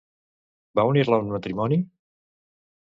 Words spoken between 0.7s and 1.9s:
Va unir-la en matrimoni?